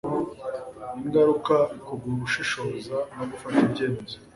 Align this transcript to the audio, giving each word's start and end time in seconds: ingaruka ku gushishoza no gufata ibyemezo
ingaruka 1.01 1.55
ku 1.85 1.93
gushishoza 2.03 2.95
no 3.17 3.23
gufata 3.31 3.59
ibyemezo 3.67 4.17